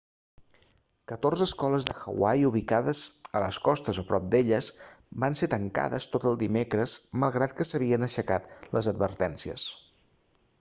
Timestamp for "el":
6.31-6.41